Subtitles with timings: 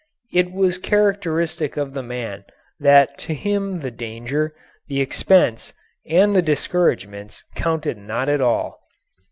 [0.33, 2.45] It was characteristic of the man
[2.79, 4.51] that to him the danger,
[4.87, 5.73] the expense,
[6.07, 8.79] and the discouragements counted not at all.